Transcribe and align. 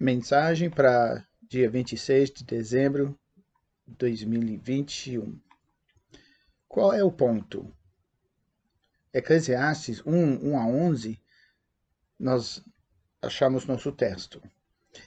Mensagem 0.00 0.70
para 0.70 1.26
dia 1.42 1.68
26 1.68 2.30
de 2.30 2.44
dezembro 2.44 3.18
de 3.84 3.96
2021. 3.96 5.40
Qual 6.68 6.92
é 6.92 7.02
o 7.02 7.10
ponto? 7.10 7.74
Eclesiastes 9.12 10.00
1, 10.06 10.50
1 10.50 10.56
a 10.56 10.66
11, 10.68 11.20
nós 12.16 12.64
achamos 13.20 13.66
nosso 13.66 13.90
texto. 13.90 14.40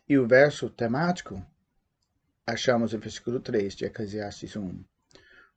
E 0.10 0.18
o 0.18 0.28
verso 0.28 0.70
temático, 0.70 1.42
achamos 2.46 2.92
o 2.92 3.00
versículo 3.00 3.40
3 3.40 3.74
de 3.74 3.86
Eclesiastes 3.86 4.58
1. 4.58 4.84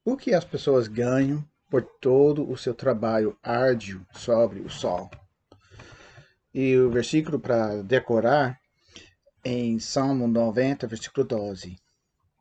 O 0.04 0.16
que 0.16 0.32
as 0.32 0.44
pessoas 0.44 0.86
ganham 0.86 1.44
por 1.68 1.82
todo 1.82 2.48
o 2.48 2.56
seu 2.56 2.72
trabalho 2.72 3.36
árduo 3.42 4.06
sobre 4.12 4.60
o 4.60 4.70
sol? 4.70 5.10
E 6.54 6.76
o 6.76 6.88
versículo 6.88 7.40
para 7.40 7.82
decorar 7.82 8.62
em 9.44 9.78
Salmo 9.78 10.26
90, 10.26 10.86
versículo 10.86 11.26
12. 11.26 11.76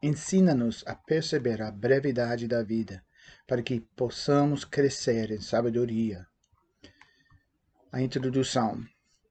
Ensina-nos 0.02 0.84
a 0.88 0.96
perceber 0.96 1.62
a 1.62 1.70
brevidade 1.70 2.48
da 2.48 2.64
vida, 2.64 3.04
para 3.46 3.62
que 3.62 3.82
possamos 3.96 4.64
crescer 4.64 5.32
em 5.32 5.42
sabedoria. 5.42 6.26
A 7.92 8.02
introdução 8.02 8.84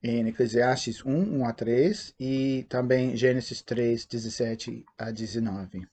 em 0.03 0.29
Eclesiastes 0.29 1.05
1, 1.05 1.41
1 1.41 1.45
a 1.47 1.53
3 1.53 2.15
e 2.21 2.67
também 2.69 3.17
Gênesis 3.17 3.63
3, 3.63 4.05
17 4.05 4.85
a 4.99 5.11
19. 5.11 5.87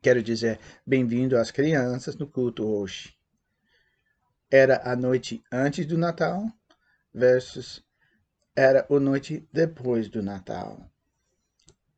Quero 0.00 0.22
dizer, 0.22 0.58
bem-vindo 0.86 1.36
às 1.36 1.50
crianças 1.50 2.16
no 2.16 2.26
culto 2.26 2.64
hoje. 2.64 3.14
Era 4.50 4.90
a 4.90 4.96
noite 4.96 5.42
antes 5.52 5.84
do 5.84 5.98
Natal 5.98 6.46
versus 7.12 7.84
era 8.58 8.84
a 8.90 8.98
noite 8.98 9.48
depois 9.52 10.08
do 10.08 10.20
Natal. 10.20 10.90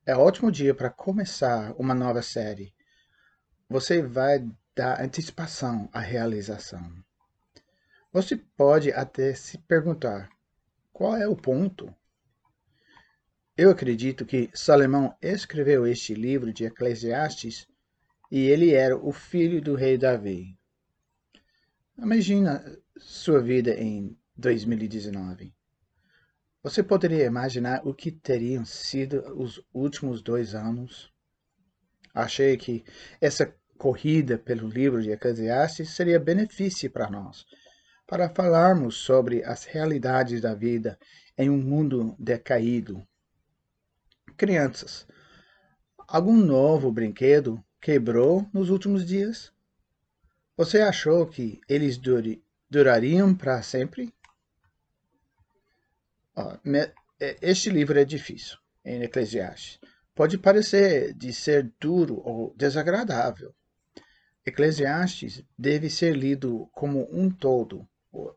É 0.05 0.15
ótimo 0.15 0.53
dia 0.53 0.75
para 0.75 0.91
começar 0.91 1.73
uma 1.79 1.95
nova 1.95 2.21
série. 2.21 2.75
Você 3.67 4.03
vai 4.03 4.47
dar 4.77 5.01
antecipação 5.01 5.89
à 5.91 6.01
realização. 6.01 6.93
Você 8.13 8.37
pode 8.37 8.93
até 8.93 9.33
se 9.33 9.57
perguntar: 9.57 10.29
qual 10.93 11.17
é 11.17 11.27
o 11.27 11.35
ponto? 11.35 11.95
Eu 13.57 13.71
acredito 13.71 14.27
que 14.27 14.51
Salomão 14.53 15.17
escreveu 15.23 15.87
este 15.87 16.13
livro 16.13 16.53
de 16.53 16.65
Eclesiastes 16.65 17.67
e 18.31 18.39
ele 18.39 18.75
era 18.75 18.99
o 18.99 19.13
filho 19.13 19.63
do 19.63 19.75
rei 19.75 19.97
Davi. 19.97 20.59
Imagina 21.97 22.63
sua 22.99 23.41
vida 23.41 23.73
em 23.81 24.15
2019. 24.37 25.55
Você 26.63 26.83
poderia 26.83 27.25
imaginar 27.25 27.81
o 27.87 27.95
que 27.95 28.13
teriam 28.13 28.67
sido 28.67 29.21
os 29.35 29.63
últimos 29.73 30.21
dois 30.21 30.55
anos? 30.55 31.11
Achei 32.13 32.55
que 32.59 32.85
essa 33.19 33.55
corrida 33.79 34.37
pelo 34.37 34.69
livro 34.69 35.03
de 35.03 35.11
Eclesiastes 35.11 35.89
seria 35.89 36.21
benefício 36.21 36.91
para 36.91 37.09
nós, 37.09 37.47
para 38.07 38.29
falarmos 38.29 38.97
sobre 38.97 39.43
as 39.43 39.65
realidades 39.65 40.43
da 40.43 40.55
vida 40.55 40.99
em 41.39 41.49
um 41.49 41.57
mundo 41.57 42.15
decaído. 42.19 43.03
Crianças, 44.37 45.07
algum 46.07 46.37
novo 46.37 46.93
brinquedo 46.93 47.65
quebrou 47.81 48.47
nos 48.53 48.69
últimos 48.69 49.07
dias? 49.07 49.51
Você 50.59 50.83
achou 50.83 51.27
que 51.27 51.59
eles 51.67 51.99
durariam 52.69 53.35
para 53.35 53.63
sempre? 53.63 54.13
É, 56.37 57.37
este 57.43 57.71
livro 57.71 57.99
é 57.99 58.05
difícil, 58.05 58.57
em 58.85 59.03
Eclesiastes. 59.03 59.79
Pode 60.15 60.39
parecer 60.39 61.15
de 61.15 61.33
ser 61.33 61.73
duro 61.81 62.21
ou 62.25 62.55
desagradável. 62.57 63.55
Eclesiastes 64.45 65.45
deve 65.59 65.91
ser 65.91 66.17
lido 66.17 66.69
como 66.73 67.09
um 67.11 67.31
todo. 67.31 67.87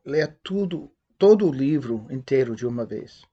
Ler 0.05 0.37
tudo, 0.43 0.91
todo 1.17 1.47
o 1.47 1.51
livro 1.51 2.07
inteiro 2.09 2.55
de 2.55 2.67
uma 2.67 2.85
vez. 2.85 3.23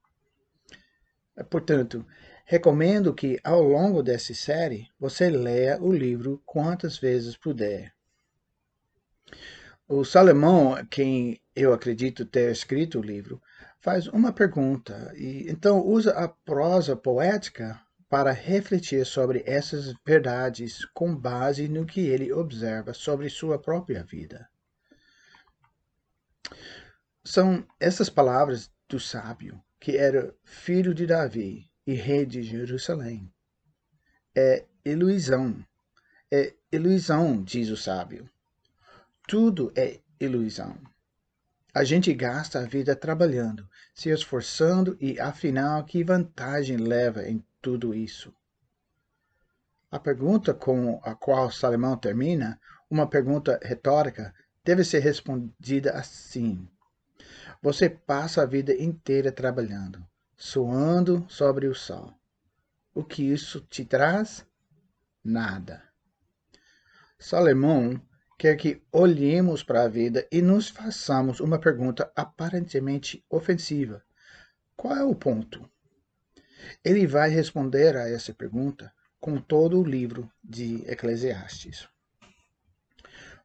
Portanto, 1.48 2.06
recomendo 2.44 3.15
que 3.15 3.38
ao 3.42 3.62
longo 3.62 4.03
dessa 4.03 4.34
série 4.34 4.88
você 4.98 5.31
leia 5.31 5.81
o 5.81 5.92
livro 5.92 6.42
quantas 6.44 6.98
vezes 6.98 7.37
puder. 7.37 7.92
O 9.88 10.04
Salomão, 10.04 10.84
quem 10.87 11.41
eu 11.54 11.72
acredito 11.72 12.25
ter 12.25 12.50
escrito 12.53 13.00
o 13.00 13.03
livro, 13.03 13.42
faz 13.80 14.06
uma 14.08 14.32
pergunta 14.32 15.12
e 15.16 15.50
então 15.50 15.84
usa 15.84 16.12
a 16.12 16.28
prosa 16.28 16.94
poética 16.94 17.80
para 18.08 18.32
refletir 18.32 19.06
sobre 19.06 19.42
essas 19.46 19.94
verdades 20.04 20.84
com 20.92 21.16
base 21.16 21.68
no 21.68 21.86
que 21.86 22.00
ele 22.00 22.32
observa 22.32 22.92
sobre 22.92 23.30
sua 23.30 23.58
própria 23.58 24.02
vida. 24.02 24.48
São 27.24 27.64
essas 27.78 28.10
palavras 28.10 28.70
do 28.88 28.98
sábio, 28.98 29.62
que 29.78 29.97
era 29.97 30.34
filho 30.42 30.92
de 30.92 31.06
Davi 31.06 31.70
e 31.86 31.94
rei 31.94 32.26
de 32.26 32.42
Jerusalém. 32.42 33.32
É 34.34 34.66
ilusão. 34.84 35.64
É 36.32 36.54
ilusão, 36.72 37.42
diz 37.42 37.68
o 37.68 37.76
sábio. 37.76 38.28
Tudo 39.28 39.72
é 39.76 40.00
ilusão. 40.18 40.76
A 41.72 41.84
gente 41.84 42.12
gasta 42.12 42.58
a 42.58 42.66
vida 42.66 42.97
trabalhando, 42.97 43.69
se 43.94 44.10
esforçando 44.10 44.97
e, 45.00 45.20
afinal, 45.20 45.84
que 45.84 46.03
vantagem 46.03 46.76
leva 46.76 47.28
em 47.28 47.44
tudo 47.62 47.94
isso? 47.94 48.34
A 49.91 49.98
pergunta 49.98 50.53
com 50.53 51.00
a 51.04 51.14
qual 51.14 51.50
Salomão 51.50 51.97
termina, 51.97 52.60
uma 52.91 53.09
pergunta 53.09 53.59
retórica, 53.62 54.34
deve 54.64 54.84
ser 54.84 54.98
respondida 55.00 55.92
assim: 55.92 56.69
Você 57.62 57.88
passa 57.88 58.42
a 58.42 58.47
vida 58.47 58.75
inteira 58.75 59.30
trabalhando, 59.30 60.04
suando 60.36 61.25
sobre 61.28 61.69
o 61.69 61.75
sol. 61.75 62.12
O 62.92 63.04
que 63.04 63.22
isso 63.22 63.60
te 63.60 63.84
traz? 63.84 64.44
Nada. 65.22 65.82
Salomão 67.19 68.00
quer 68.41 68.56
que 68.56 68.81
olhemos 68.91 69.62
para 69.62 69.83
a 69.83 69.89
vida 69.89 70.27
e 70.33 70.41
nos 70.41 70.71
façamos 70.71 71.41
uma 71.41 71.59
pergunta 71.59 72.11
aparentemente 72.17 73.23
ofensiva: 73.28 74.03
qual 74.75 74.97
é 74.97 75.05
o 75.05 75.15
ponto? 75.15 75.71
Ele 76.83 77.06
vai 77.06 77.28
responder 77.28 77.95
a 77.99 78.09
essa 78.09 78.33
pergunta 78.33 78.91
com 79.21 79.39
todo 79.39 79.78
o 79.78 79.84
livro 79.84 80.27
de 80.43 80.83
Eclesiastes. 80.91 81.87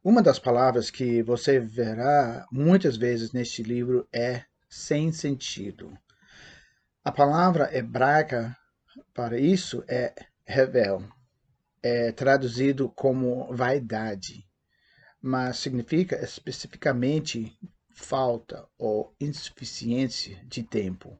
Uma 0.02 0.22
das 0.22 0.40
palavras 0.40 0.90
que 0.90 1.22
você 1.22 1.60
verá 1.60 2.48
muitas 2.50 2.96
vezes 2.96 3.34
neste 3.34 3.64
livro 3.64 4.08
é 4.14 4.46
sem 4.70 5.12
sentido. 5.12 5.92
A 7.04 7.12
palavra 7.12 7.70
hebraica 7.78 8.56
para 9.14 9.38
isso 9.38 9.84
é 9.90 10.16
revel, 10.46 11.04
é 11.84 12.14
traduzido 12.14 12.88
como 12.88 13.54
vaidade 13.54 14.45
mas 15.25 15.58
significa 15.58 16.24
especificamente 16.24 17.58
falta 17.90 18.63
ou 18.78 19.12
insuficiência 19.19 20.40
de 20.46 20.62
tempo. 20.62 21.19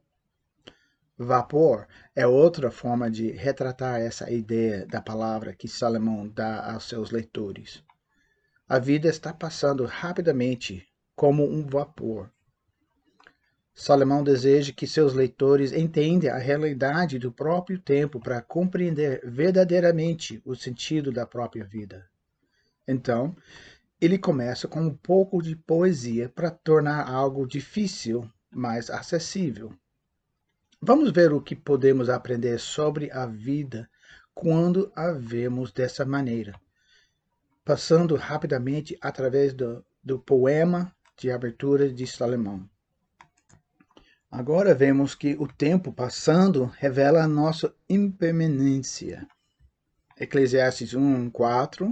Vapor 1.18 1.88
é 2.14 2.24
outra 2.24 2.70
forma 2.70 3.10
de 3.10 3.32
retratar 3.32 4.00
essa 4.00 4.30
ideia 4.30 4.86
da 4.86 5.00
palavra 5.02 5.56
que 5.56 5.66
Salomão 5.66 6.28
dá 6.28 6.72
aos 6.72 6.84
seus 6.84 7.10
leitores. 7.10 7.82
A 8.68 8.78
vida 8.78 9.08
está 9.08 9.34
passando 9.34 9.84
rapidamente 9.84 10.86
como 11.16 11.44
um 11.44 11.66
vapor. 11.66 12.30
Salomão 13.74 14.22
deseja 14.22 14.72
que 14.72 14.86
seus 14.86 15.14
leitores 15.14 15.72
entendam 15.72 16.32
a 16.32 16.38
realidade 16.38 17.18
do 17.18 17.32
próprio 17.32 17.80
tempo 17.80 18.20
para 18.20 18.40
compreender 18.40 19.20
verdadeiramente 19.28 20.40
o 20.44 20.54
sentido 20.54 21.10
da 21.10 21.26
própria 21.26 21.64
vida. 21.64 22.08
Então, 22.86 23.36
ele 24.00 24.18
começa 24.18 24.68
com 24.68 24.80
um 24.80 24.94
pouco 24.94 25.42
de 25.42 25.56
poesia 25.56 26.28
para 26.28 26.50
tornar 26.50 27.08
algo 27.08 27.46
difícil 27.46 28.30
mais 28.50 28.90
acessível. 28.90 29.72
Vamos 30.80 31.10
ver 31.10 31.32
o 31.32 31.40
que 31.40 31.56
podemos 31.56 32.10
aprender 32.10 32.58
sobre 32.60 33.10
a 33.10 33.24
vida 33.24 33.88
quando 34.34 34.92
a 34.94 35.12
vemos 35.12 35.72
dessa 35.72 36.04
maneira. 36.04 36.54
Passando 37.64 38.14
rapidamente 38.16 38.96
através 39.00 39.54
do, 39.54 39.84
do 40.04 40.18
poema 40.18 40.94
de 41.16 41.30
abertura 41.30 41.90
de 41.90 42.06
Salomão. 42.06 42.68
Agora 44.30 44.74
vemos 44.74 45.14
que 45.14 45.34
o 45.38 45.48
tempo 45.48 45.90
passando 45.90 46.66
revela 46.76 47.22
a 47.22 47.28
nossa 47.28 47.74
impermanência. 47.88 49.26
Eclesiastes 50.18 50.92
1, 50.92 51.30
4, 51.30 51.90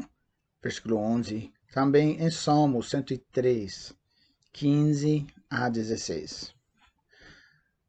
versículo 0.62 0.96
11 0.96 1.53
também 1.74 2.22
em 2.22 2.30
Salmo 2.30 2.80
103, 2.84 3.92
15 4.52 5.26
a 5.50 5.68
16. 5.68 6.54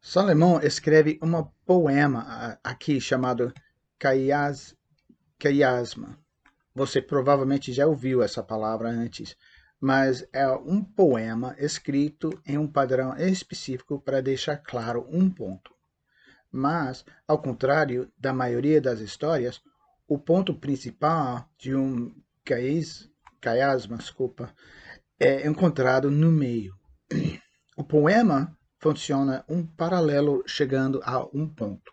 Salomão 0.01 0.59
escreve 0.59 1.19
um 1.21 1.43
poema 1.63 2.57
aqui 2.63 2.99
chamado 2.99 3.53
Caias, 3.99 4.75
Caiasma. 5.37 6.17
Você 6.73 6.99
provavelmente 6.99 7.71
já 7.71 7.85
ouviu 7.85 8.23
essa 8.23 8.41
palavra 8.41 8.89
antes, 8.89 9.37
mas 9.79 10.27
é 10.33 10.47
um 10.49 10.83
poema 10.83 11.55
escrito 11.59 12.41
em 12.43 12.57
um 12.57 12.67
padrão 12.67 13.15
específico 13.15 13.99
para 13.99 14.19
deixar 14.19 14.57
claro 14.57 15.05
um 15.11 15.29
ponto. 15.29 15.71
Mas, 16.51 17.05
ao 17.27 17.39
contrário 17.39 18.11
da 18.17 18.33
maioria 18.33 18.81
das 18.81 18.99
histórias, 18.99 19.61
o 20.07 20.17
ponto 20.17 20.55
principal 20.55 21.47
de 21.55 21.75
um 21.75 22.11
caiasma 23.45 23.97
desculpa, 23.97 24.51
é 25.19 25.47
encontrado 25.47 26.09
no 26.09 26.31
meio. 26.31 26.73
O 27.77 27.83
poema 27.83 28.57
funciona 28.79 29.45
um 29.47 29.63
paralelo 29.63 30.43
chegando 30.47 30.99
a 31.03 31.23
um 31.31 31.47
ponto. 31.47 31.91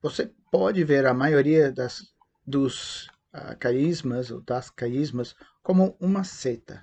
Você 0.00 0.32
pode 0.50 0.82
ver 0.84 1.04
a 1.04 1.12
maioria 1.12 1.70
das, 1.70 2.00
dos 2.46 3.08
uh, 3.34 3.54
caísmas 3.58 4.30
ou 4.30 4.40
das 4.40 4.70
caísmas 4.70 5.34
como 5.62 5.94
uma 6.00 6.24
seta. 6.24 6.82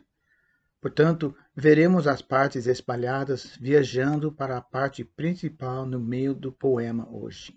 Portanto, 0.79 1.35
veremos 1.55 2.05
as 2.05 2.21
partes 2.21 2.67
espalhadas 2.67 3.57
viajando 3.59 4.31
para 4.31 4.57
a 4.57 4.61
parte 4.61 5.03
principal 5.03 5.87
no 5.87 5.99
meio 5.99 6.35
do 6.35 6.51
poema 6.51 7.09
hoje. 7.09 7.51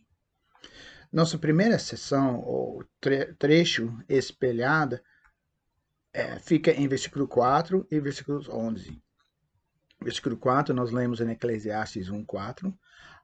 Nossa 1.13 1.37
primeira 1.37 1.79
sessão, 1.79 2.41
ou 2.41 2.83
tre 2.99 3.35
trecho 3.35 3.93
espelhada, 4.09 5.03
é, 6.19 6.37
fica 6.41 6.73
em 6.73 6.89
versículo 6.89 7.29
4 7.29 7.87
e 7.89 8.01
versículo 8.01 8.43
11. 8.51 9.01
Versículo 10.03 10.37
4, 10.37 10.75
nós 10.75 10.91
lemos 10.91 11.21
em 11.21 11.31
Eclesiastes 11.31 12.11
1, 12.11 12.25
4. 12.25 12.77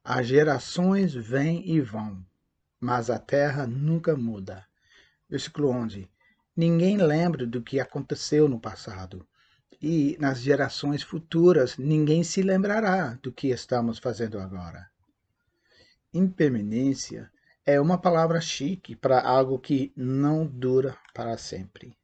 As 0.05 0.29
gerações 0.29 1.13
vêm 1.13 1.69
e 1.69 1.81
vão, 1.81 2.25
mas 2.79 3.11
a 3.11 3.19
terra 3.19 3.67
nunca 3.67 4.17
muda. 4.17 4.65
Versículo 5.29 5.71
11. 5.71 6.09
Ninguém 6.57 6.97
lembra 6.97 7.45
do 7.45 7.61
que 7.61 7.81
aconteceu 7.81 8.49
no 8.49 8.61
passado, 8.61 9.27
e 9.83 10.17
nas 10.21 10.39
gerações 10.41 11.03
futuras 11.03 11.77
ninguém 11.77 12.23
se 12.23 12.43
lembrará 12.43 13.19
do 13.21 13.33
que 13.33 13.49
estamos 13.49 13.99
fazendo 13.99 14.39
agora. 14.39 14.89
Impermanência 16.13 17.29
é 17.67 17.81
uma 17.81 17.99
palavra 17.99 18.41
chique 18.41 18.95
para 18.95 19.21
algo 19.21 19.59
que 19.59 19.93
não 19.97 20.47
dura 20.47 20.97
para 21.13 21.37
sempre. 21.37 21.97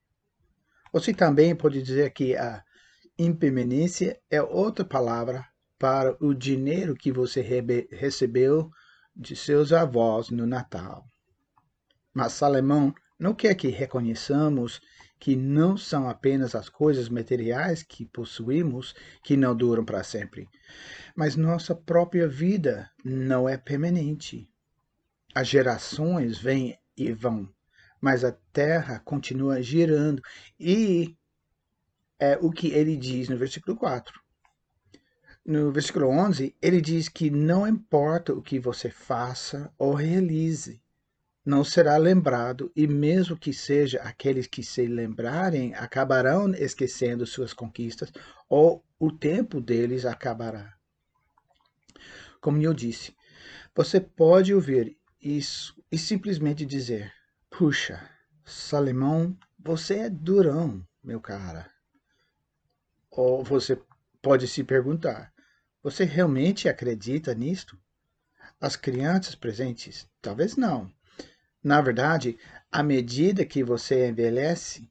Você 0.93 1.15
também 1.15 1.55
pode 1.55 1.83
dizer 1.83 2.11
que 2.11 2.37
a 2.37 2.63
impermanência 3.19 4.21
é 4.31 4.43
outra 4.43 4.85
palavra 4.85 5.47
para 5.79 6.17
o 6.21 6.35
dinheiro 6.35 6.95
que 6.95 7.13
você 7.13 7.41
recebeu 7.91 8.71
de 9.15 9.37
seus 9.37 9.73
avós 9.73 10.31
no 10.31 10.47
Natal. 10.47 11.05
Mas 12.13 12.33
Salomão 12.33 12.95
não 13.19 13.35
quer 13.35 13.55
que 13.55 13.69
reconheçamos 13.69 14.81
que 15.19 15.37
não 15.37 15.77
são 15.77 16.09
apenas 16.09 16.55
as 16.55 16.69
coisas 16.69 17.09
materiais 17.09 17.83
que 17.83 18.07
possuímos 18.07 18.95
que 19.23 19.37
não 19.37 19.55
duram 19.55 19.85
para 19.85 20.03
sempre, 20.03 20.49
mas 21.15 21.37
nossa 21.37 21.75
própria 21.75 22.27
vida 22.27 22.91
não 23.05 23.47
é 23.47 23.59
permanente. 23.59 24.49
As 25.35 25.47
gerações 25.47 26.39
vêm 26.39 26.79
e 26.97 27.13
vão, 27.13 27.49
mas 28.01 28.25
a 28.25 28.33
Terra 28.53 29.01
continua 29.01 29.63
girando. 29.63 30.23
E 30.59 31.17
é 32.19 32.39
o 32.41 32.51
que 32.51 32.69
ele 32.69 32.97
diz 32.97 33.29
no 33.29 33.37
versículo 33.37 33.77
4. 33.77 34.21
No 35.45 35.73
versículo 35.73 36.09
11, 36.09 36.55
ele 36.61 36.81
diz 36.81 37.09
que 37.09 37.31
não 37.31 37.67
importa 37.67 38.33
o 38.33 38.43
que 38.43 38.59
você 38.59 38.91
faça 38.91 39.73
ou 39.79 39.95
realize, 39.95 40.83
não 41.45 41.65
será 41.65 41.97
lembrado, 41.97 42.71
e 42.77 42.87
mesmo 42.87 43.37
que 43.37 43.53
seja 43.53 44.01
aqueles 44.03 44.47
que 44.47 44.63
se 44.63 44.87
lembrarem, 44.87 45.75
acabarão 45.75 46.53
esquecendo 46.53 47.27
suas 47.27 47.55
conquistas, 47.55 48.13
ou 48.49 48.85
o 48.99 49.11
tempo 49.11 49.61
deles 49.61 50.05
acabará. 50.05 50.75
Como 52.41 52.61
eu 52.61 52.75
disse, 52.75 53.15
você 53.75 53.99
pode 53.99 54.55
ouvir 54.55 54.97
isso 55.21 55.75
e 55.91 55.97
simplesmente 55.97 56.67
dizer: 56.67 57.13
Puxa, 57.61 58.01
Salimão, 58.43 59.37
você 59.59 59.99
é 59.99 60.09
durão, 60.09 60.83
meu 61.05 61.21
cara. 61.21 61.71
Ou 63.11 63.45
você 63.45 63.79
pode 64.23 64.49
se 64.49 64.65
perguntar: 64.65 65.31
Você 65.83 66.05
realmente 66.05 66.71
acredita 66.71 67.35
nisto? 67.35 67.79
As 68.59 68.77
crianças 68.77 69.35
presentes, 69.35 70.09
talvez 70.23 70.57
não. 70.57 70.91
Na 71.63 71.83
verdade, 71.83 72.39
à 72.73 72.83
medida 72.83 73.45
que 73.45 73.63
você 73.63 74.09
envelhece, 74.09 74.91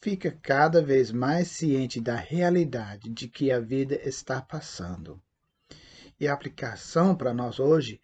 fica 0.00 0.36
cada 0.42 0.82
vez 0.82 1.12
mais 1.12 1.46
ciente 1.46 2.00
da 2.00 2.16
realidade 2.16 3.08
de 3.08 3.28
que 3.28 3.52
a 3.52 3.60
vida 3.60 3.94
está 4.02 4.42
passando. 4.42 5.22
E 6.18 6.26
a 6.26 6.32
aplicação 6.32 7.14
para 7.14 7.32
nós 7.32 7.60
hoje 7.60 8.00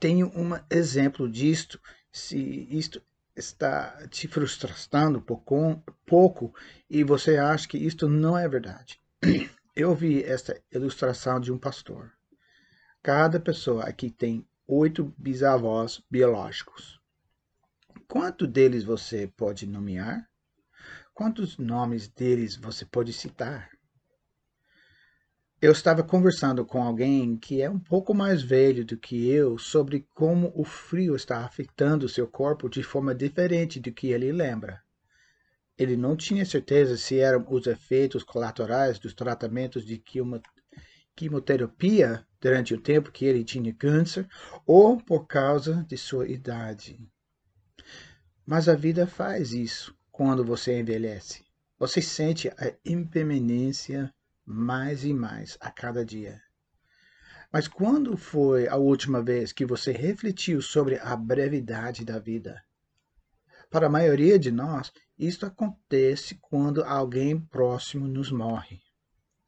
tenho 0.00 0.26
um 0.36 0.58
exemplo 0.68 1.30
disto. 1.30 1.80
Se 2.12 2.66
isto 2.70 3.02
está 3.36 4.06
te 4.08 4.26
frustrando 4.28 5.20
pouco, 5.20 5.82
pouco 6.06 6.54
e 6.88 7.04
você 7.04 7.36
acha 7.36 7.68
que 7.68 7.78
isto 7.78 8.08
não 8.08 8.36
é 8.36 8.48
verdade. 8.48 9.00
Eu 9.74 9.94
vi 9.94 10.22
esta 10.24 10.60
ilustração 10.72 11.40
de 11.40 11.52
um 11.52 11.58
pastor. 11.58 12.12
Cada 13.02 13.40
pessoa 13.40 13.84
aqui 13.84 14.10
tem 14.10 14.46
oito 14.66 15.14
bisavós 15.16 16.02
biológicos. 16.10 17.00
Quanto 18.06 18.46
deles 18.46 18.84
você 18.84 19.26
pode 19.36 19.66
nomear? 19.66 20.28
Quantos 21.14 21.56
nomes 21.58 22.08
deles 22.08 22.56
você 22.56 22.84
pode 22.84 23.12
citar? 23.12 23.70
Eu 25.62 25.72
estava 25.72 26.02
conversando 26.02 26.64
com 26.64 26.82
alguém 26.82 27.36
que 27.36 27.60
é 27.60 27.68
um 27.68 27.78
pouco 27.78 28.14
mais 28.14 28.40
velho 28.40 28.82
do 28.82 28.96
que 28.96 29.28
eu 29.28 29.58
sobre 29.58 30.08
como 30.14 30.50
o 30.54 30.64
frio 30.64 31.14
está 31.14 31.44
afetando 31.44 32.08
seu 32.08 32.26
corpo 32.26 32.66
de 32.66 32.82
forma 32.82 33.14
diferente 33.14 33.78
do 33.78 33.92
que 33.92 34.06
ele 34.06 34.32
lembra. 34.32 34.82
Ele 35.76 35.98
não 35.98 36.16
tinha 36.16 36.46
certeza 36.46 36.96
se 36.96 37.18
eram 37.18 37.44
os 37.46 37.66
efeitos 37.66 38.24
colaterais 38.24 38.98
dos 38.98 39.12
tratamentos 39.12 39.84
de 39.84 40.02
quimioterapia 41.14 42.26
durante 42.40 42.72
o 42.72 42.80
tempo 42.80 43.12
que 43.12 43.26
ele 43.26 43.44
tinha 43.44 43.74
câncer 43.74 44.26
ou 44.64 44.96
por 44.96 45.26
causa 45.26 45.84
de 45.86 45.98
sua 45.98 46.26
idade. 46.26 46.98
Mas 48.46 48.66
a 48.66 48.74
vida 48.74 49.06
faz 49.06 49.52
isso 49.52 49.94
quando 50.10 50.42
você 50.42 50.80
envelhece. 50.80 51.44
Você 51.78 52.00
sente 52.00 52.48
a 52.48 52.72
impermanência 52.82 54.10
mais 54.50 55.04
e 55.04 55.14
mais 55.14 55.56
a 55.60 55.70
cada 55.70 56.04
dia. 56.04 56.42
Mas 57.52 57.68
quando 57.68 58.16
foi 58.16 58.66
a 58.66 58.74
última 58.74 59.22
vez 59.22 59.52
que 59.52 59.64
você 59.64 59.92
refletiu 59.92 60.60
sobre 60.60 60.98
a 60.98 61.14
brevidade 61.14 62.04
da 62.04 62.18
vida? 62.18 62.60
Para 63.70 63.86
a 63.86 63.90
maioria 63.90 64.38
de 64.40 64.50
nós, 64.50 64.92
isto 65.16 65.46
acontece 65.46 66.36
quando 66.40 66.82
alguém 66.82 67.38
próximo 67.38 68.08
nos 68.08 68.32
morre. 68.32 68.80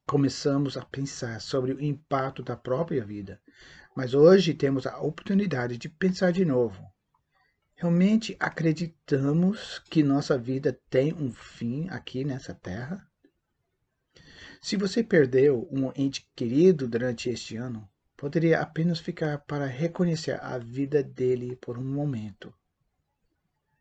Começamos 0.07 0.77
a 0.77 0.85
pensar 0.85 1.41
sobre 1.41 1.73
o 1.73 1.83
impacto 1.83 2.41
da 2.41 2.57
própria 2.57 3.05
vida, 3.05 3.41
mas 3.97 4.15
hoje 4.15 4.55
temos 4.55 4.87
a 4.87 5.01
oportunidade 5.01 5.77
de 5.77 5.89
pensar 5.89 6.33
de 6.33 6.45
novo. 6.45 6.81
Realmente 7.75 8.37
acreditamos 8.39 9.81
que 9.91 10.05
nossa 10.05 10.39
vida 10.39 10.79
tem 10.89 11.13
um 11.13 11.33
fim 11.33 11.89
aqui 11.89 12.25
nessa 12.25 12.55
terra? 12.55 13.05
Se 14.65 14.77
você 14.77 15.03
perdeu 15.03 15.69
um 15.73 15.93
ente 15.97 16.25
querido 16.37 16.87
durante 16.87 17.29
este 17.29 17.57
ano, 17.57 17.91
poderia 18.17 18.61
apenas 18.61 19.01
ficar 19.01 19.39
para 19.39 19.67
reconhecer 19.67 20.41
a 20.41 20.57
vida 20.57 21.03
dele 21.03 21.57
por 21.57 21.77
um 21.77 21.85
momento. 21.85 22.55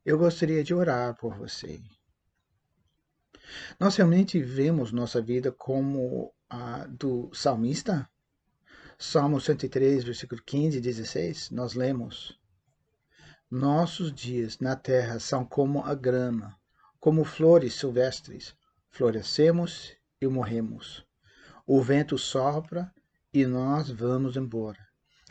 Eu 0.04 0.18
gostaria 0.18 0.64
de 0.64 0.74
orar 0.74 1.16
por 1.16 1.38
você. 1.38 1.80
Nós 3.80 3.96
realmente 3.96 4.42
vemos 4.42 4.92
nossa 4.92 5.22
vida 5.22 5.52
como 5.52 6.34
a 6.50 6.88
do 6.88 7.30
salmista? 7.32 8.10
Salmo 8.98 9.40
103, 9.40 10.04
versículo 10.04 10.42
15 10.44 10.80
e 10.80 10.82
16, 10.82 11.52
nós 11.52 11.76
lemos: 11.76 12.40
Nossos 13.52 14.12
dias 14.12 14.58
na 14.58 14.76
terra 14.76 15.20
são 15.20 15.46
como 15.46 15.84
a 15.84 15.94
grama, 15.94 16.58
como 17.00 17.24
flores 17.24 17.76
silvestres. 17.76 18.56
Florescemos 18.90 20.01
e 20.22 20.28
morremos. 20.28 21.04
O 21.66 21.82
vento 21.82 22.18
sopra 22.18 22.94
e 23.34 23.46
nós 23.46 23.90
vamos 23.90 24.38
embora, 24.38 24.80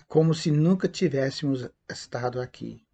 como 0.08 0.34
se 0.34 0.50
nunca 0.50 0.88
tivéssemos 0.88 1.68
estado 1.88 2.40
aqui. 2.40 2.84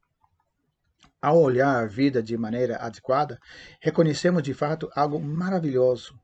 Ao 1.23 1.41
olhar 1.41 1.83
a 1.83 1.87
vida 1.87 2.23
de 2.23 2.37
maneira 2.37 2.76
adequada, 2.76 3.38
reconhecemos 3.81 4.43
de 4.43 4.53
fato 4.53 4.91
algo 4.95 5.19
maravilhoso. 5.19 6.15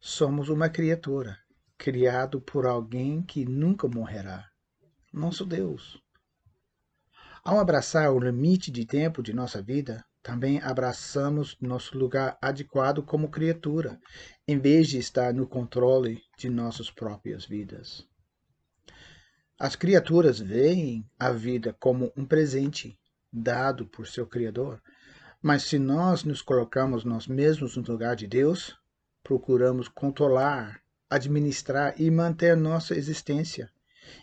Somos 0.00 0.48
uma 0.48 0.68
criatura. 0.68 1.36
criado 1.78 2.40
por 2.40 2.66
alguém 2.66 3.22
que 3.22 3.44
nunca 3.44 3.86
morrerá, 3.86 4.44
nosso 5.12 5.46
Deus. 5.46 6.02
Ao 7.44 7.60
abraçar 7.60 8.12
o 8.12 8.18
limite 8.18 8.70
de 8.72 8.84
tempo 8.84 9.22
de 9.22 9.32
nossa 9.32 9.62
vida, 9.62 10.04
também 10.22 10.60
abraçamos 10.62 11.56
nosso 11.60 11.96
lugar 11.96 12.36
adequado 12.42 13.02
como 13.02 13.30
criatura, 13.30 13.98
em 14.46 14.58
vez 14.58 14.88
de 14.88 14.98
estar 14.98 15.32
no 15.32 15.46
controle 15.46 16.20
de 16.36 16.50
nossas 16.50 16.90
próprias 16.90 17.46
vidas. 17.46 18.06
As 19.58 19.74
criaturas 19.74 20.38
veem 20.38 21.04
a 21.18 21.30
vida 21.30 21.74
como 21.80 22.12
um 22.16 22.24
presente 22.24 22.98
dado 23.32 23.86
por 23.86 24.06
seu 24.06 24.26
Criador, 24.26 24.80
mas 25.42 25.64
se 25.64 25.78
nós 25.78 26.24
nos 26.24 26.42
colocamos 26.42 27.04
nós 27.04 27.26
mesmos 27.26 27.76
no 27.76 27.82
lugar 27.82 28.14
de 28.14 28.26
Deus, 28.26 28.76
procuramos 29.22 29.88
controlar, 29.88 30.80
administrar 31.10 31.94
e 32.00 32.10
manter 32.10 32.56
nossa 32.56 32.94
existência. 32.94 33.70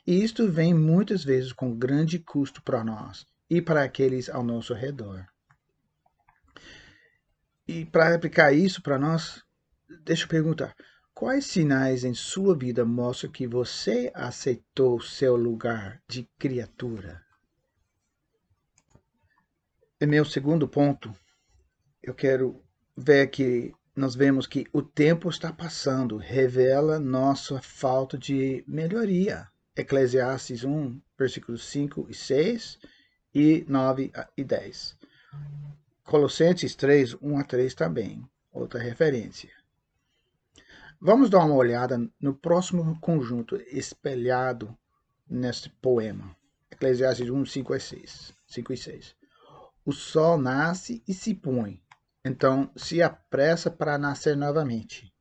E 0.06 0.24
isto 0.24 0.50
vem 0.50 0.74
muitas 0.74 1.24
vezes 1.24 1.54
com 1.54 1.78
grande 1.78 2.18
custo 2.18 2.62
para 2.64 2.84
nós 2.84 3.25
e 3.50 3.62
para 3.62 3.84
aqueles 3.84 4.30
ao 4.30 4.44
nosso 4.44 4.74
redor. 4.74 5.25
E 7.67 7.84
para 7.84 8.13
aplicar 8.13 8.53
isso 8.53 8.81
para 8.81 9.00
nós, 9.00 9.43
deixa 10.03 10.25
eu 10.25 10.29
perguntar: 10.29 10.75
quais 11.13 11.45
sinais 11.45 12.03
em 12.03 12.13
sua 12.13 12.55
vida 12.55 12.86
mostram 12.86 13.31
que 13.31 13.48
você 13.48 14.12
aceitou 14.13 15.01
seu 15.01 15.36
lugar 15.36 16.01
de 16.07 16.29
criatura? 16.38 17.24
E 20.00 20.05
meu 20.05 20.25
segundo 20.25 20.67
ponto, 20.67 21.15
eu 22.03 22.13
quero 22.13 22.62
ver 22.95 23.27
que 23.27 23.74
nós 23.95 24.13
vemos 24.13 24.45
que 24.45 24.67
o 24.72 24.81
tempo 24.81 25.29
está 25.29 25.51
passando, 25.51 26.17
revela 26.17 27.00
nossa 27.00 27.62
falta 27.62 28.17
de 28.17 28.63
melhoria. 28.67 29.48
Eclesiastes 29.75 30.63
1, 30.63 31.01
versículos 31.17 31.65
5 31.65 32.07
e 32.10 32.13
6 32.13 32.77
e 33.34 33.65
9 33.67 34.12
e 34.38 34.43
10. 34.43 34.98
Colossenses 36.05 36.75
3, 36.75 37.15
1 37.19 37.39
a 37.39 37.43
3 37.43 37.74
também, 37.74 38.24
outra 38.53 38.79
referência. 38.79 39.50
Vamos 41.01 41.31
dar 41.31 41.43
uma 41.43 41.55
olhada 41.55 41.97
no 42.21 42.35
próximo 42.35 43.00
conjunto 43.01 43.55
espelhado 43.71 44.77
neste 45.27 45.67
poema. 45.67 46.38
Eclesiastes 46.69 47.27
1, 47.27 47.45
5 47.47 47.75
e 47.75 47.79
6. 47.79 48.33
5 48.45 48.74
e 48.74 48.77
6. 48.77 49.15
O 49.83 49.91
sol 49.91 50.38
nasce 50.38 51.03
e 51.07 51.13
se 51.13 51.33
põe, 51.33 51.81
então 52.24 52.69
se 52.75 53.01
apressa 53.01 53.71
para 53.71 53.97
nascer 53.97 54.38
novamente. 54.38 55.12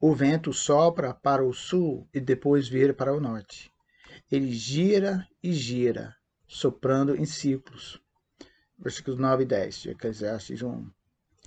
O 0.00 0.12
vento 0.16 0.52
sopra 0.52 1.14
para 1.14 1.44
o 1.44 1.52
sul 1.52 2.08
e 2.12 2.18
depois 2.18 2.66
vira 2.66 2.92
para 2.92 3.14
o 3.14 3.20
norte. 3.20 3.70
Ele 4.28 4.50
gira 4.50 5.24
e 5.40 5.52
gira, 5.52 6.12
soprando 6.44 7.14
em 7.14 7.24
ciclos. 7.24 8.02
Versículos 8.78 9.18
9 9.18 9.42
e 9.42 9.46
10 9.46 9.74
de 9.80 9.90
Eclesiastes 9.90 10.62
1. 10.62 10.90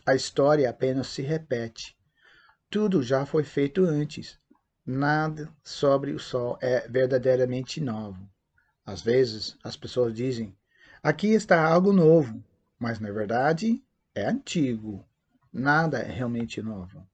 A 0.05 0.15
história 0.15 0.69
apenas 0.69 1.07
se 1.07 1.21
repete. 1.21 1.95
Tudo 2.69 3.01
já 3.01 3.25
foi 3.25 3.43
feito 3.43 3.85
antes. 3.85 4.39
Nada 4.85 5.49
sobre 5.63 6.11
o 6.11 6.19
sol 6.19 6.57
é 6.61 6.87
verdadeiramente 6.89 7.79
novo. 7.79 8.29
Às 8.85 9.01
vezes, 9.01 9.57
as 9.63 9.77
pessoas 9.77 10.13
dizem: 10.13 10.57
aqui 11.01 11.33
está 11.33 11.65
algo 11.65 11.93
novo, 11.93 12.43
mas 12.77 12.99
na 12.99 13.11
verdade 13.11 13.81
é 14.13 14.25
antigo. 14.25 15.05
Nada 15.53 15.99
é 15.99 16.11
realmente 16.11 16.61
novo. 16.61 17.07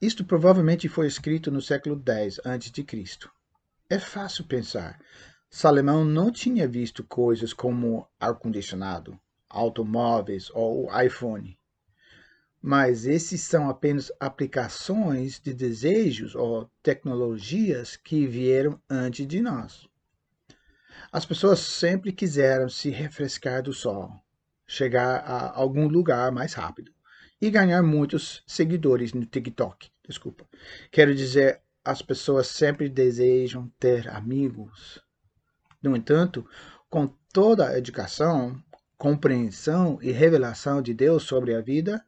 Isto 0.00 0.24
provavelmente 0.24 0.88
foi 0.88 1.06
escrito 1.06 1.50
no 1.50 1.60
século 1.60 2.02
X 2.06 2.40
a.C. 2.44 3.30
É 3.90 3.98
fácil 3.98 4.44
pensar. 4.44 4.98
Salomão 5.56 6.04
não 6.04 6.32
tinha 6.32 6.66
visto 6.66 7.04
coisas 7.04 7.52
como 7.52 8.08
ar-condicionado, 8.18 9.16
automóveis 9.48 10.50
ou 10.52 10.90
iPhone. 11.00 11.56
Mas 12.60 13.06
esses 13.06 13.40
são 13.42 13.70
apenas 13.70 14.10
aplicações 14.18 15.38
de 15.38 15.54
desejos 15.54 16.34
ou 16.34 16.68
tecnologias 16.82 17.94
que 17.94 18.26
vieram 18.26 18.82
antes 18.90 19.28
de 19.28 19.40
nós. 19.40 19.88
As 21.12 21.24
pessoas 21.24 21.60
sempre 21.60 22.10
quiseram 22.10 22.68
se 22.68 22.90
refrescar 22.90 23.62
do 23.62 23.72
sol, 23.72 24.10
chegar 24.66 25.18
a 25.18 25.56
algum 25.56 25.86
lugar 25.86 26.32
mais 26.32 26.52
rápido 26.52 26.92
e 27.40 27.48
ganhar 27.48 27.80
muitos 27.80 28.42
seguidores 28.44 29.12
no 29.12 29.24
TikTok. 29.24 29.88
Desculpa. 30.04 30.48
Quero 30.90 31.14
dizer, 31.14 31.62
as 31.84 32.02
pessoas 32.02 32.48
sempre 32.48 32.88
desejam 32.88 33.70
ter 33.78 34.08
amigos. 34.08 35.03
No 35.84 35.94
entanto, 35.94 36.48
com 36.88 37.06
toda 37.30 37.68
a 37.68 37.76
educação, 37.76 38.58
compreensão 38.96 39.98
e 40.00 40.10
revelação 40.10 40.80
de 40.80 40.94
Deus 40.94 41.24
sobre 41.24 41.54
a 41.54 41.60
vida, 41.60 42.02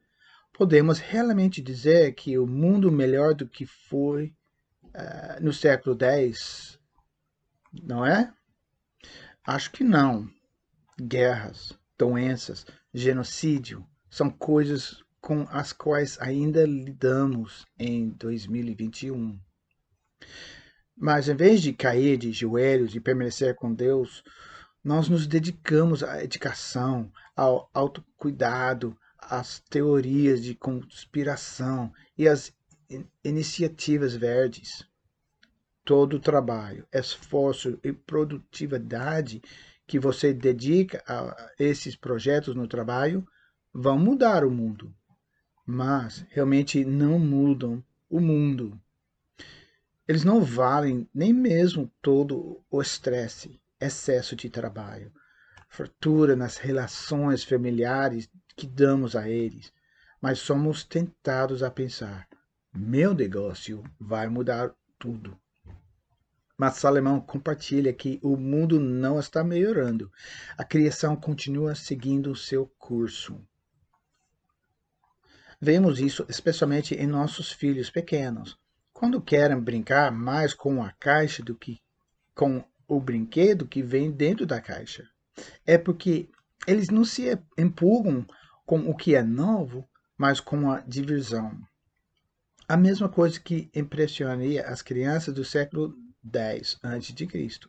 podemos 0.55 0.99
realmente 0.99 1.61
dizer 1.61 2.15
que 2.15 2.39
o 2.39 2.47
mundo 2.47 2.91
melhor 2.91 3.35
do 3.35 3.47
que 3.47 3.67
foi 3.67 4.35
uh, 4.87 5.43
no 5.43 5.53
século 5.53 5.95
X, 6.03 6.79
não 7.83 8.05
é? 8.07 8.33
Acho 9.47 9.71
que 9.71 9.85
não. 9.85 10.27
Guerras, 10.99 11.79
doenças, 11.99 12.65
genocídio 12.95 13.87
são 14.09 14.31
coisas 14.31 15.05
com 15.21 15.47
as 15.51 15.71
quais 15.71 16.19
ainda 16.19 16.65
lidamos 16.65 17.67
em 17.79 18.09
2021. 18.09 19.39
Mas 20.97 21.29
em 21.29 21.35
vez 21.35 21.61
de 21.61 21.73
cair 21.73 22.17
de 22.17 22.33
joelhos 22.33 22.95
e 22.95 23.01
permanecer 23.01 23.55
com 23.55 23.73
Deus, 23.73 24.25
nós 24.83 25.09
nos 25.09 25.27
dedicamos 25.27 26.03
à 26.03 26.23
educação, 26.23 27.13
ao 27.35 27.69
autocuidado, 27.75 28.97
às 29.19 29.61
teorias 29.61 30.43
de 30.43 30.55
conspiração 30.55 31.93
e 32.17 32.29
às 32.29 32.53
iniciativas 33.23 34.15
verdes. 34.15 34.87
Todo 35.85 36.17
o 36.17 36.21
trabalho, 36.21 36.87
esforço 36.93 37.79
e 37.85 37.93
produtividade 37.93 39.43
que 39.87 39.99
você 39.99 40.33
dedica 40.33 41.03
a 41.07 41.53
esses 41.59 41.95
projetos 41.95 42.55
no 42.55 42.67
trabalho 42.67 43.27
vão 43.73 43.99
mudar 43.99 44.45
o 44.45 44.51
mundo 44.51 44.93
mas 45.67 46.25
realmente 46.31 46.85
não 46.85 47.19
mudam 47.19 47.83
o 48.09 48.21
mundo. 48.21 48.81
Eles 50.09 50.23
não 50.23 50.41
valem 50.41 51.09
nem 51.13 51.33
mesmo 51.33 51.93
todo 52.01 52.65
o 52.71 52.81
estresse, 52.81 53.61
excesso 53.81 54.37
de 54.37 54.49
trabalho, 54.49 55.13
fartura 55.69 56.37
nas 56.37 56.57
relações 56.57 57.43
familiares 57.43 58.31
que 58.57 58.67
damos 58.67 59.17
a 59.17 59.29
eles, 59.29 59.73
mas 60.21 60.39
somos 60.39 60.85
tentados 60.85 61.63
a 61.63 61.71
pensar: 61.71 62.29
meu 62.73 63.13
negócio 63.15 63.83
vai 63.99 64.29
mudar 64.29 64.73
tudo. 64.99 65.39
Mas 66.57 66.77
Salomão 66.77 67.21
compartilha 67.21 67.93
que 67.93 68.19
o 68.23 68.37
mundo 68.37 68.81
não 68.81 69.19
está 69.19 69.45
melhorando. 69.45 70.11
A 70.57 70.65
criação 70.65 71.15
continua 71.15 71.75
seguindo 71.75 72.31
o 72.31 72.37
seu 72.37 72.67
curso. 72.79 73.39
Vemos 75.61 76.01
isso 76.01 76.25
especialmente 76.29 76.95
em 76.95 77.07
nossos 77.07 77.53
filhos 77.53 77.91
pequenos, 77.91 78.59
quando 78.99 79.21
querem 79.21 79.61
brincar 79.61 80.11
mais 80.11 80.55
com 80.55 80.83
a 80.83 80.91
caixa 80.91 81.43
do 81.43 81.55
que 81.55 81.79
com 82.35 82.65
o 82.89 82.99
brinquedo 82.99 83.69
que 83.69 83.83
vem 83.83 84.11
dentro 84.11 84.47
da 84.47 84.59
caixa. 84.59 85.07
É 85.67 85.77
porque 85.77 86.31
eles 86.67 86.89
não 86.89 87.05
se 87.05 87.39
empurram 87.59 88.27
com 88.65 88.89
o 88.89 88.97
que 88.97 89.15
é 89.15 89.23
novo, 89.23 89.87
mas 90.17 90.41
com 90.41 90.71
a 90.71 90.81
diversão. 90.81 91.53
A 92.67 92.75
mesma 92.75 93.07
coisa 93.07 93.39
que 93.39 93.71
impressionaria 93.75 94.67
as 94.67 94.81
crianças 94.81 95.35
do 95.35 95.45
século 95.45 95.95
X 96.25 96.79
a.C. 96.83 97.69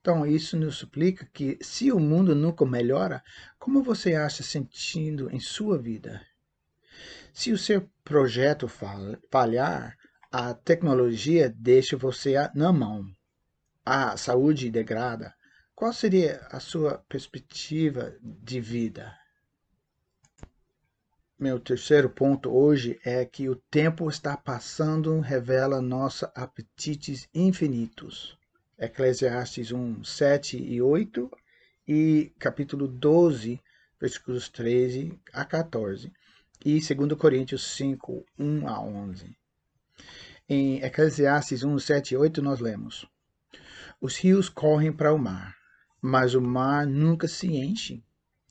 Então, 0.00 0.26
isso 0.26 0.56
nos 0.56 0.76
explica 0.76 1.28
que 1.34 1.58
se 1.60 1.92
o 1.92 2.00
mundo 2.00 2.34
nunca 2.34 2.64
melhora, 2.64 3.22
como 3.58 3.82
você 3.82 4.14
acha 4.14 4.42
sentindo 4.42 5.30
em 5.30 5.38
sua 5.38 5.78
vida? 5.78 6.22
Se 7.30 7.52
o 7.52 7.58
seu 7.58 7.86
projeto 8.02 8.66
falhar, 8.68 9.98
a 10.36 10.52
tecnologia 10.52 11.48
deixa 11.48 11.96
você 11.96 12.34
na 12.56 12.72
mão. 12.72 13.06
A 13.86 14.16
saúde 14.16 14.68
degrada. 14.68 15.32
Qual 15.76 15.92
seria 15.92 16.44
a 16.50 16.58
sua 16.58 16.98
perspectiva 17.08 18.16
de 18.20 18.60
vida? 18.60 19.16
Meu 21.38 21.60
terceiro 21.60 22.10
ponto 22.10 22.50
hoje 22.52 22.98
é 23.04 23.24
que 23.24 23.48
o 23.48 23.54
tempo 23.70 24.10
está 24.10 24.36
passando 24.36 25.20
revela 25.20 25.80
nossos 25.80 26.28
apetites 26.34 27.28
infinitos. 27.32 28.36
Eclesiastes 28.76 29.70
1, 29.70 30.02
7 30.02 30.60
e 30.60 30.82
8 30.82 31.30
e 31.86 32.32
capítulo 32.40 32.88
12, 32.88 33.62
versículos 34.00 34.48
13 34.48 35.16
a 35.32 35.44
14 35.44 36.12
e 36.64 36.80
2 36.80 37.12
Coríntios 37.16 37.76
5, 37.76 38.26
1 38.36 38.66
a 38.66 38.80
11. 38.80 39.43
Em 40.46 40.82
Eclesiastes 40.82 41.64
1, 41.64 41.78
7 41.78 42.12
e 42.12 42.16
8 42.18 42.42
nós 42.42 42.60
lemos: 42.60 43.06
Os 43.98 44.16
rios 44.18 44.50
correm 44.50 44.92
para 44.92 45.14
o 45.14 45.18
mar, 45.18 45.56
mas 46.02 46.34
o 46.34 46.40
mar 46.40 46.86
nunca 46.86 47.26
se 47.26 47.46
enche. 47.46 48.04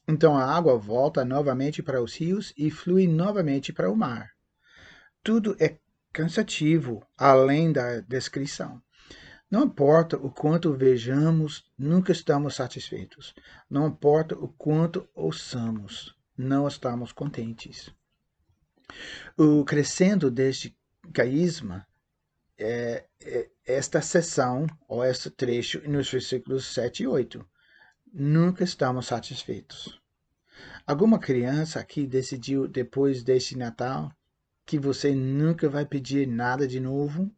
Então 0.08 0.36
a 0.36 0.44
água 0.44 0.76
volta 0.76 1.24
novamente 1.24 1.84
para 1.84 2.02
os 2.02 2.16
rios 2.16 2.52
e 2.58 2.72
flui 2.72 3.08
novamente 3.08 3.72
para 3.72 3.92
o 3.92 3.96
mar. 3.96 4.32
Tudo 5.24 5.56
é 5.60 5.78
cansativo, 6.12 7.06
além 7.16 7.72
da 7.72 8.00
descrição. 8.00 8.82
Não 9.50 9.66
importa 9.66 10.18
o 10.18 10.32
quanto 10.32 10.74
vejamos, 10.74 11.64
nunca 11.78 12.12
estamos 12.12 12.56
satisfeitos. 12.56 13.36
Não 13.70 13.88
importa 13.88 14.36
o 14.36 14.48
quanto 14.48 15.08
ouçamos, 15.14 16.18
não 16.36 16.68
estamos 16.68 17.12
contentes. 17.12 17.94
O 19.38 19.64
crescendo 19.64 20.32
deste 20.32 20.76
caísma 21.12 21.86
é, 22.58 23.06
é, 23.22 23.50
esta 23.66 24.02
seção, 24.02 24.68
ou 24.88 25.04
este 25.04 25.30
trecho, 25.30 25.82
nos 25.90 26.10
versículos 26.10 26.74
7 26.74 27.04
e 27.04 27.08
8. 27.08 27.46
Nunca 28.14 28.64
estamos 28.64 29.08
satisfeitos. 29.08 30.00
Alguma 30.86 31.18
criança 31.18 31.80
aqui 31.80 32.06
decidiu, 32.06 32.68
depois 32.68 33.24
deste 33.24 33.58
Natal, 33.58 34.12
que 34.66 34.78
você 34.78 35.14
nunca 35.14 35.70
vai 35.70 35.86
pedir 35.86 36.28
nada 36.28 36.68
de 36.68 36.80
novo? 36.80 37.32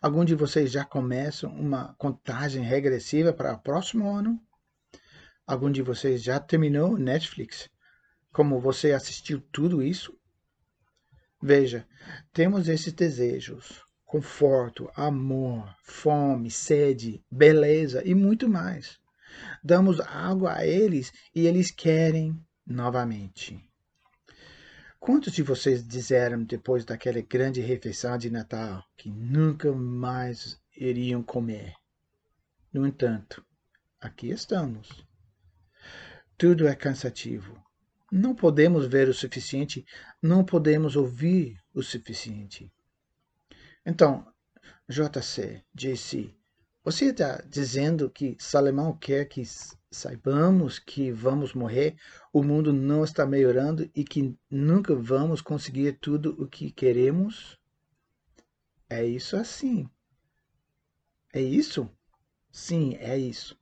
Algum 0.00 0.24
de 0.24 0.34
vocês 0.34 0.70
já 0.70 0.84
começa 0.84 1.48
uma 1.48 1.94
contagem 1.94 2.62
regressiva 2.62 3.32
para 3.32 3.54
o 3.54 3.58
próximo 3.58 4.10
ano? 4.10 4.40
Algum 5.46 5.70
de 5.70 5.82
vocês 5.82 6.22
já 6.22 6.40
terminou 6.40 6.98
Netflix? 6.98 7.68
Como 8.32 8.60
você 8.60 8.92
assistiu 8.92 9.40
tudo 9.52 9.82
isso? 9.82 10.16
Veja, 11.42 11.86
temos 12.32 12.68
esses 12.68 12.92
desejos: 12.92 13.82
conforto, 14.04 14.90
amor, 14.96 15.74
fome, 15.84 16.50
sede, 16.50 17.22
beleza 17.30 18.02
e 18.04 18.14
muito 18.14 18.48
mais. 18.48 18.98
Damos 19.62 20.00
algo 20.00 20.46
a 20.46 20.66
eles 20.66 21.12
e 21.34 21.46
eles 21.46 21.70
querem 21.70 22.40
novamente. 22.66 23.60
Quantos 24.98 25.32
de 25.34 25.42
vocês 25.42 25.86
disseram 25.86 26.42
depois 26.42 26.84
daquela 26.84 27.20
grande 27.20 27.60
refeição 27.60 28.16
de 28.16 28.30
Natal 28.30 28.82
que 28.96 29.10
nunca 29.10 29.70
mais 29.72 30.60
iriam 30.76 31.22
comer? 31.22 31.74
No 32.72 32.86
entanto, 32.86 33.44
aqui 34.00 34.30
estamos. 34.30 35.06
Tudo 36.36 36.66
é 36.66 36.74
cansativo. 36.74 37.65
Não 38.10 38.34
podemos 38.34 38.86
ver 38.86 39.08
o 39.08 39.14
suficiente, 39.14 39.84
não 40.22 40.44
podemos 40.44 40.96
ouvir 40.96 41.58
o 41.74 41.82
suficiente. 41.82 42.72
Então, 43.84 44.26
JC, 44.88 45.64
JC, 45.74 46.34
você 46.84 47.06
está 47.06 47.42
dizendo 47.48 48.08
que 48.08 48.36
Salomão 48.38 48.96
quer 48.96 49.24
que 49.24 49.42
saibamos 49.90 50.78
que 50.78 51.10
vamos 51.10 51.52
morrer, 51.52 51.96
o 52.32 52.42
mundo 52.42 52.72
não 52.72 53.02
está 53.02 53.26
melhorando 53.26 53.90
e 53.94 54.04
que 54.04 54.38
nunca 54.48 54.94
vamos 54.94 55.40
conseguir 55.40 55.98
tudo 56.00 56.36
o 56.40 56.46
que 56.46 56.70
queremos? 56.70 57.58
É 58.88 59.04
isso 59.04 59.36
assim. 59.36 59.90
É 61.32 61.40
isso? 61.40 61.90
Sim, 62.52 62.94
é 63.00 63.18
isso. 63.18 63.58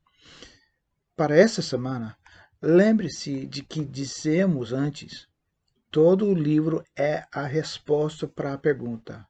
Para 1.16 1.36
essa 1.36 1.62
semana, 1.62 2.16
lembre-se 2.64 3.46
de 3.46 3.62
que 3.62 3.84
dissemos 3.84 4.72
antes: 4.72 5.28
todo 5.90 6.26
o 6.26 6.34
livro 6.34 6.82
é 6.96 7.26
a 7.30 7.46
resposta 7.46 8.26
para 8.26 8.54
a 8.54 8.58
pergunta: 8.58 9.26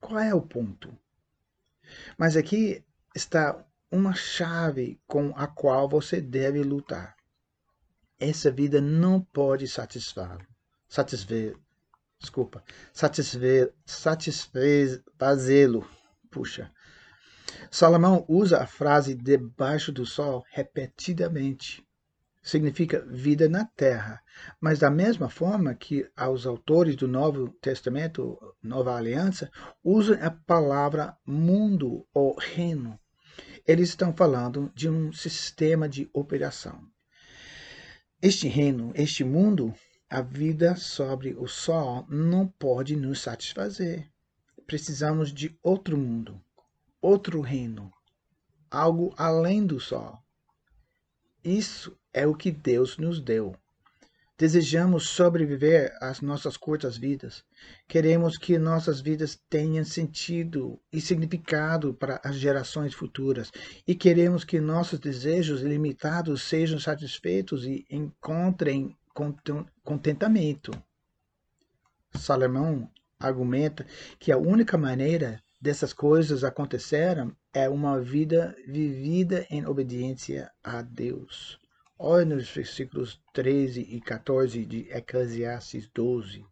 qual 0.00 0.18
é 0.18 0.34
o 0.34 0.40
ponto? 0.40 0.96
Mas 2.16 2.36
aqui 2.36 2.82
está 3.14 3.62
uma 3.90 4.14
chave 4.14 4.98
com 5.06 5.32
a 5.36 5.46
qual 5.46 5.88
você 5.88 6.20
deve 6.20 6.62
lutar. 6.62 7.14
Essa 8.18 8.50
vida 8.50 8.80
não 8.80 9.20
pode 9.20 9.68
satisfazê-lo. 9.68 10.46
Satisfazer, 10.88 11.56
desculpa, 12.18 12.64
satisfazer, 12.92 13.74
satisfazê-lo. 13.84 15.86
Puxa. 16.30 16.72
Salomão 17.70 18.24
usa 18.28 18.62
a 18.62 18.66
frase 18.66 19.14
debaixo 19.14 19.92
do 19.92 20.06
sol 20.06 20.44
repetidamente. 20.50 21.83
Significa 22.44 23.04
vida 23.08 23.48
na 23.48 23.64
terra. 23.64 24.22
Mas 24.60 24.78
da 24.78 24.90
mesma 24.90 25.28
forma 25.28 25.74
que 25.74 26.08
os 26.30 26.46
autores 26.46 26.94
do 26.94 27.08
Novo 27.08 27.48
Testamento, 27.60 28.38
Nova 28.62 28.94
Aliança, 28.94 29.50
usam 29.82 30.16
a 30.22 30.30
palavra 30.30 31.16
mundo 31.26 32.06
ou 32.14 32.38
reino 32.38 32.96
eles 33.66 33.88
estão 33.90 34.14
falando 34.14 34.70
de 34.74 34.88
um 34.88 35.12
sistema 35.12 35.88
de 35.88 36.08
operação. 36.12 36.86
Este 38.20 38.46
reino, 38.46 38.92
este 38.94 39.24
mundo, 39.24 39.74
a 40.08 40.20
vida 40.20 40.76
sobre 40.76 41.34
o 41.34 41.46
sol 41.46 42.06
não 42.08 42.46
pode 42.46 42.94
nos 42.94 43.20
satisfazer. 43.20 44.10
Precisamos 44.66 45.32
de 45.32 45.58
outro 45.62 45.96
mundo, 45.96 46.40
outro 47.00 47.40
reino, 47.40 47.90
algo 48.70 49.14
além 49.16 49.66
do 49.66 49.80
sol. 49.80 50.18
Isso 51.42 51.98
é 52.14 52.26
o 52.26 52.34
que 52.34 52.50
Deus 52.50 52.96
nos 52.96 53.20
deu. 53.20 53.54
Desejamos 54.36 55.10
sobreviver 55.10 55.96
às 56.00 56.20
nossas 56.20 56.56
curtas 56.56 56.96
vidas. 56.96 57.44
Queremos 57.86 58.36
que 58.36 58.58
nossas 58.58 59.00
vidas 59.00 59.40
tenham 59.48 59.84
sentido 59.84 60.80
e 60.92 61.00
significado 61.00 61.94
para 61.94 62.20
as 62.24 62.34
gerações 62.34 62.94
futuras. 62.94 63.52
E 63.86 63.94
queremos 63.94 64.42
que 64.42 64.58
nossos 64.60 64.98
desejos 64.98 65.60
limitados 65.60 66.42
sejam 66.42 66.80
satisfeitos 66.80 67.64
e 67.64 67.86
encontrem 67.88 68.96
contentamento. 69.84 70.72
Salomão 72.14 72.90
argumenta 73.20 73.86
que 74.18 74.32
a 74.32 74.36
única 74.36 74.76
maneira 74.76 75.40
dessas 75.60 75.92
coisas 75.92 76.42
acontecerem 76.42 77.30
é 77.52 77.68
uma 77.68 78.00
vida 78.00 78.54
vivida 78.66 79.46
em 79.48 79.64
obediência 79.64 80.50
a 80.62 80.82
Deus. 80.82 81.63
Olha 81.96 82.24
nos 82.24 82.50
versículos 82.50 83.22
13 83.32 83.80
e 83.82 84.00
14 84.00 84.66
de 84.66 84.90
Eclesiastes 84.90 85.88
12. 85.94 86.44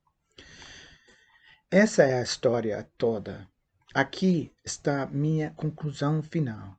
Essa 1.68 2.05
é 2.05 2.20
a 2.20 2.22
história 2.22 2.88
toda. 2.96 3.48
Aqui 3.92 4.52
está 4.64 5.05
minha 5.07 5.50
conclusão 5.50 6.22
final. 6.22 6.78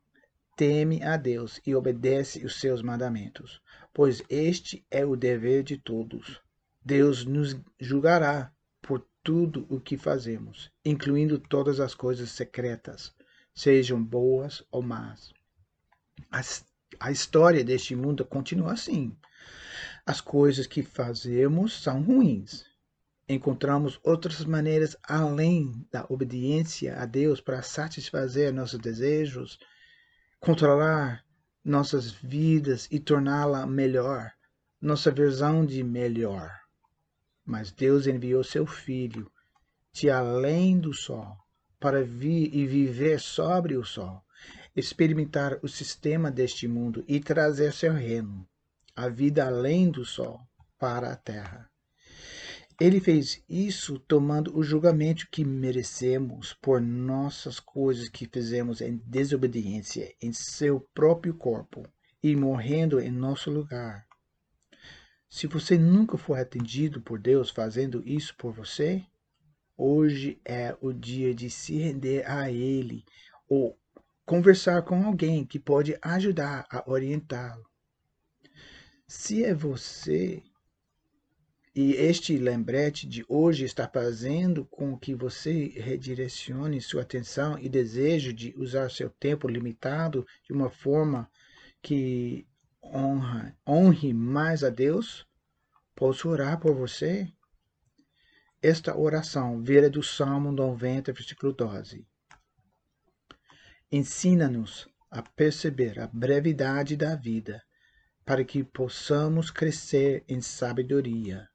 Teme 0.55 1.03
a 1.03 1.17
Deus 1.17 1.59
e 1.67 1.75
obedece 1.75 2.45
os 2.45 2.61
seus 2.61 2.81
mandamentos, 2.81 3.61
pois 3.93 4.23
este 4.29 4.85
é 4.89 5.05
o 5.05 5.17
dever 5.17 5.63
de 5.63 5.77
todos. 5.77 6.41
Deus 6.85 7.25
nos 7.25 7.59
julgará 7.77 8.49
por 8.81 9.05
tudo 9.21 9.67
o 9.69 9.79
que 9.79 9.97
fazemos, 9.97 10.71
incluindo 10.85 11.37
todas 11.37 11.81
as 11.81 11.93
coisas 11.93 12.31
secretas, 12.31 13.13
sejam 13.53 14.01
boas 14.01 14.63
ou 14.71 14.81
más. 14.81 15.33
As 16.31 16.65
a 16.99 17.11
história 17.11 17.63
deste 17.63 17.95
mundo 17.95 18.25
continua 18.25 18.73
assim. 18.73 19.15
As 20.05 20.19
coisas 20.19 20.67
que 20.67 20.83
fazemos 20.83 21.81
são 21.81 22.01
ruins. 22.01 22.65
Encontramos 23.27 23.99
outras 24.03 24.43
maneiras 24.43 24.97
além 25.03 25.87
da 25.91 26.05
obediência 26.09 26.97
a 26.97 27.05
Deus 27.05 27.39
para 27.39 27.61
satisfazer 27.61 28.51
nossos 28.53 28.79
desejos, 28.79 29.57
controlar 30.39 31.23
nossas 31.63 32.11
vidas 32.11 32.87
e 32.91 32.99
torná-la 32.99 33.65
melhor, 33.65 34.33
nossa 34.81 35.09
versão 35.09 35.65
de 35.65 35.81
melhor. 35.83 36.51
Mas 37.45 37.71
Deus 37.71 38.07
enviou 38.07 38.43
seu 38.43 38.65
Filho 38.65 39.31
de 39.93 40.09
além 40.09 40.79
do 40.79 40.93
sol 40.93 41.37
para 41.79 42.03
vir 42.03 42.53
e 42.53 42.65
viver 42.65 43.19
sobre 43.19 43.77
o 43.77 43.85
sol 43.85 44.23
experimentar 44.75 45.59
o 45.61 45.67
sistema 45.67 46.31
deste 46.31 46.67
mundo 46.67 47.03
e 47.07 47.19
trazer 47.19 47.73
seu 47.73 47.93
reino, 47.93 48.47
a 48.95 49.07
vida 49.07 49.45
além 49.45 49.89
do 49.89 50.03
sol, 50.03 50.39
para 50.79 51.11
a 51.11 51.15
terra. 51.15 51.69
Ele 52.79 52.99
fez 52.99 53.43
isso 53.47 53.99
tomando 53.99 54.57
o 54.57 54.63
julgamento 54.63 55.27
que 55.29 55.45
merecemos 55.45 56.53
por 56.53 56.81
nossas 56.81 57.59
coisas 57.59 58.09
que 58.09 58.27
fizemos 58.27 58.81
em 58.81 58.97
desobediência 59.05 60.13
em 60.21 60.33
seu 60.33 60.79
próprio 60.93 61.35
corpo 61.35 61.87
e 62.21 62.35
morrendo 62.35 62.99
em 62.99 63.11
nosso 63.11 63.51
lugar. 63.51 64.07
Se 65.29 65.45
você 65.47 65.77
nunca 65.77 66.17
for 66.17 66.37
atendido 66.37 67.01
por 67.01 67.19
Deus 67.19 67.51
fazendo 67.51 68.01
isso 68.05 68.35
por 68.37 68.51
você, 68.53 69.05
hoje 69.77 70.41
é 70.43 70.75
o 70.81 70.91
dia 70.91 71.33
de 71.33 71.49
se 71.49 71.77
render 71.77 72.29
a 72.29 72.51
Ele 72.51 73.05
ou 73.47 73.77
conversar 74.25 74.83
com 74.83 75.05
alguém 75.05 75.45
que 75.45 75.59
pode 75.59 75.97
ajudar 76.01 76.65
a 76.69 76.89
orientá-lo. 76.89 77.65
Se 79.07 79.43
é 79.43 79.53
você 79.53 80.43
E 81.75 81.93
este 81.93 82.37
lembrete 82.37 83.07
de 83.07 83.25
hoje 83.27 83.65
está 83.65 83.87
fazendo 83.87 84.63
com 84.65 84.97
que 84.97 85.15
você 85.15 85.69
redirecione 85.69 86.79
sua 86.79 87.01
atenção 87.01 87.57
e 87.57 87.67
desejo 87.67 88.31
de 88.31 88.53
usar 88.55 88.91
seu 88.91 89.09
tempo 89.09 89.47
limitado 89.47 90.25
de 90.43 90.53
uma 90.53 90.69
forma 90.69 91.29
que 91.81 92.47
honra, 92.83 93.57
honre 93.67 94.13
mais 94.13 94.63
a 94.63 94.69
Deus? 94.69 95.27
Posso 95.95 96.29
orar 96.29 96.59
por 96.59 96.75
você? 96.75 97.31
Esta 98.61 98.95
oração 98.97 99.61
vira 99.63 99.89
do 99.89 100.03
Salmo 100.03 100.51
90, 100.51 101.11
versículo 101.11 101.53
12. 101.53 102.05
Ensina-nos 103.95 104.89
a 105.11 105.21
perceber 105.21 105.99
a 105.99 106.07
brevidade 106.07 106.97
da 106.97 107.15
vida, 107.15 107.61
para 108.25 108.43
que 108.43 108.63
possamos 108.63 109.51
crescer 109.51 110.23
em 110.27 110.41
sabedoria 110.41 111.47